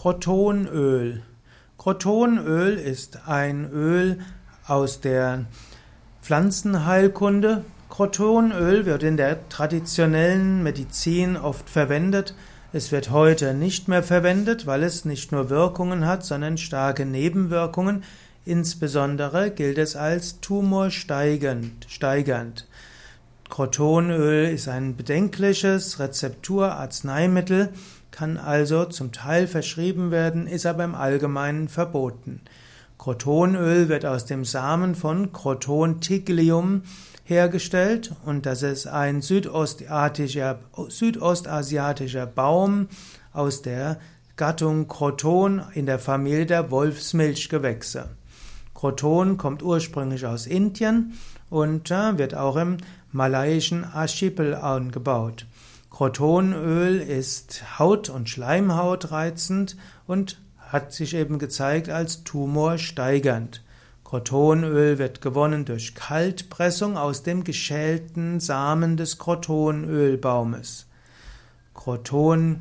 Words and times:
Crotonöl. 0.00 1.22
Crotonöl 1.76 2.74
ist 2.74 3.26
ein 3.26 3.68
Öl 3.68 4.20
aus 4.64 5.00
der 5.00 5.46
Pflanzenheilkunde. 6.22 7.64
Crotonöl 7.90 8.86
wird 8.86 9.02
in 9.02 9.16
der 9.16 9.48
traditionellen 9.48 10.62
Medizin 10.62 11.36
oft 11.36 11.68
verwendet. 11.68 12.36
Es 12.72 12.92
wird 12.92 13.10
heute 13.10 13.54
nicht 13.54 13.88
mehr 13.88 14.04
verwendet, 14.04 14.68
weil 14.68 14.84
es 14.84 15.04
nicht 15.04 15.32
nur 15.32 15.50
Wirkungen 15.50 16.06
hat, 16.06 16.24
sondern 16.24 16.58
starke 16.58 17.04
Nebenwirkungen. 17.04 18.04
Insbesondere 18.44 19.50
gilt 19.50 19.78
es 19.78 19.96
als 19.96 20.38
tumorsteigernd. 20.40 21.88
Crotonöl 23.48 24.48
ist 24.50 24.68
ein 24.68 24.96
bedenkliches 24.96 25.98
Rezepturarzneimittel, 25.98 27.70
kann 28.10 28.36
also 28.36 28.84
zum 28.84 29.12
Teil 29.12 29.46
verschrieben 29.46 30.10
werden, 30.10 30.46
ist 30.46 30.66
aber 30.66 30.84
im 30.84 30.94
Allgemeinen 30.94 31.68
verboten. 31.68 32.40
Crotonöl 32.98 33.88
wird 33.88 34.04
aus 34.04 34.26
dem 34.26 34.44
Samen 34.44 34.94
von 34.94 35.32
Croton 35.32 36.00
tiglium 36.00 36.82
hergestellt 37.24 38.12
und 38.24 38.44
das 38.44 38.62
ist 38.62 38.86
ein 38.86 39.22
südostasiatischer, 39.22 40.58
Baum 42.26 42.88
aus 43.32 43.62
der 43.62 43.98
Gattung 44.36 44.88
Croton 44.88 45.62
in 45.74 45.86
der 45.86 45.98
Familie 45.98 46.46
der 46.46 46.70
Wolfsmilchgewächse. 46.70 48.08
Croton 48.78 49.38
kommt 49.38 49.64
ursprünglich 49.64 50.24
aus 50.24 50.46
Indien 50.46 51.14
und 51.50 51.90
äh, 51.90 52.16
wird 52.16 52.36
auch 52.36 52.54
im 52.54 52.76
malaiischen 53.10 53.82
Archipel 53.82 54.54
angebaut. 54.54 55.46
Crotonöl 55.90 57.00
ist 57.00 57.80
haut- 57.80 58.08
und 58.08 58.28
schleimhautreizend 58.28 59.76
und 60.06 60.40
hat 60.60 60.92
sich 60.92 61.14
eben 61.14 61.40
gezeigt 61.40 61.88
als 61.88 62.22
tumorsteigernd. 62.22 63.64
Crotonöl 64.04 64.98
wird 64.98 65.22
gewonnen 65.22 65.64
durch 65.64 65.96
Kaltpressung 65.96 66.96
aus 66.96 67.24
dem 67.24 67.42
geschälten 67.42 68.38
Samen 68.38 68.96
des 68.96 69.18
Crotonölbaumes. 69.18 70.86
Crotonöl 71.74 72.60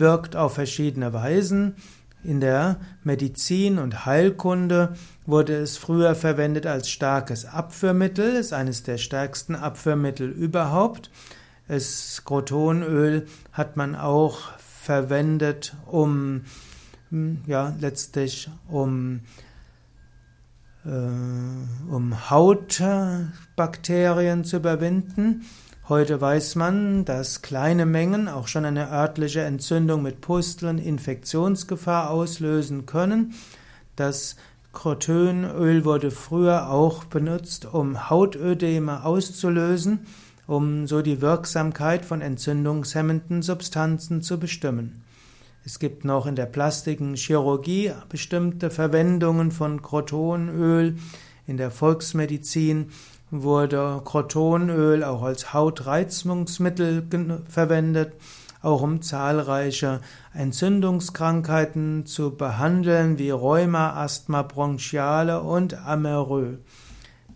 wirkt 0.00 0.34
auf 0.34 0.54
verschiedene 0.54 1.12
Weisen. 1.12 1.76
In 2.22 2.40
der 2.40 2.76
Medizin 3.02 3.78
und 3.78 4.04
Heilkunde 4.04 4.94
wurde 5.24 5.56
es 5.56 5.78
früher 5.78 6.14
verwendet 6.14 6.66
als 6.66 6.90
starkes 6.90 7.46
Abführmittel, 7.46 8.36
ist 8.36 8.52
eines 8.52 8.82
der 8.82 8.98
stärksten 8.98 9.54
Abführmittel 9.54 10.28
überhaupt. 10.28 11.10
Das 11.68 12.22
Crotonöl 12.24 13.26
hat 13.52 13.76
man 13.76 13.94
auch 13.94 14.40
verwendet, 14.58 15.76
um 15.86 16.42
ja 17.46 17.74
letztlich 17.80 18.50
um 18.68 19.20
äh, 20.84 20.88
um 20.88 22.30
Hautbakterien 22.30 24.44
zu 24.44 24.56
überwinden. 24.56 25.44
Heute 25.90 26.20
weiß 26.20 26.54
man, 26.54 27.04
dass 27.04 27.42
kleine 27.42 27.84
Mengen 27.84 28.28
auch 28.28 28.46
schon 28.46 28.64
eine 28.64 28.92
örtliche 28.92 29.40
Entzündung 29.40 30.04
mit 30.04 30.20
Pusteln, 30.20 30.78
Infektionsgefahr 30.78 32.10
auslösen 32.10 32.86
können. 32.86 33.34
Das 33.96 34.36
Crotonöl 34.72 35.84
wurde 35.84 36.12
früher 36.12 36.70
auch 36.70 37.02
benutzt, 37.02 37.66
um 37.66 38.08
Hautödeme 38.08 39.04
auszulösen, 39.04 40.06
um 40.46 40.86
so 40.86 41.02
die 41.02 41.20
Wirksamkeit 41.20 42.04
von 42.04 42.20
entzündungshemmenden 42.20 43.42
Substanzen 43.42 44.22
zu 44.22 44.38
bestimmen. 44.38 45.02
Es 45.64 45.80
gibt 45.80 46.04
noch 46.04 46.26
in 46.26 46.36
der 46.36 46.46
plastischen 46.46 47.16
Chirurgie 47.16 47.90
bestimmte 48.08 48.70
Verwendungen 48.70 49.50
von 49.50 49.82
Crotonöl. 49.82 50.98
In 51.48 51.56
der 51.56 51.72
Volksmedizin 51.72 52.90
wurde 53.30 54.02
Crotonöl 54.04 55.04
auch 55.04 55.22
als 55.22 55.52
Hautreizungsmittel 55.52 57.06
verwendet, 57.48 58.12
auch 58.62 58.82
um 58.82 59.00
zahlreiche 59.02 60.00
Entzündungskrankheiten 60.34 62.06
zu 62.06 62.36
behandeln, 62.36 63.18
wie 63.18 63.30
Rheuma, 63.30 63.94
Asthma 63.94 64.42
bronchiale 64.42 65.40
und 65.40 65.74
Amerö. 65.74 66.56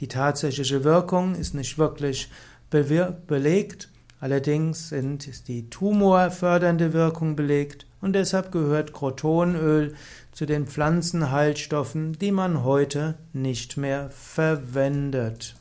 Die 0.00 0.08
tatsächliche 0.08 0.84
Wirkung 0.84 1.34
ist 1.34 1.54
nicht 1.54 1.78
wirklich 1.78 2.28
belegt, 2.70 3.88
allerdings 4.20 4.90
ist 4.90 5.48
die 5.48 5.70
tumorfördernde 5.70 6.92
Wirkung 6.92 7.36
belegt 7.36 7.86
und 8.00 8.14
deshalb 8.14 8.50
gehört 8.52 8.92
Crotonöl 8.92 9.94
zu 10.32 10.44
den 10.44 10.66
Pflanzenheilstoffen, 10.66 12.14
die 12.14 12.32
man 12.32 12.64
heute 12.64 13.14
nicht 13.32 13.76
mehr 13.76 14.10
verwendet. 14.10 15.54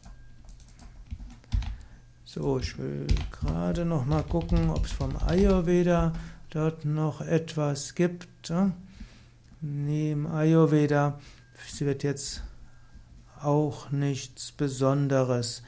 So, 2.33 2.57
ich 2.57 2.79
will 2.79 3.05
gerade 3.29 3.85
noch 3.85 4.07
mal 4.07 4.23
gucken, 4.23 4.71
ob 4.71 4.85
es 4.85 4.91
vom 4.91 5.15
Ayurveda 5.17 6.13
dort 6.49 6.83
noch 6.83 7.21
etwas 7.21 7.93
gibt. 7.93 8.51
Im 9.61 10.25
Ayurveda 10.25 11.19
wird 11.77 12.01
jetzt 12.01 12.41
auch 13.39 13.91
nichts 13.91 14.51
Besonderes 14.51 15.61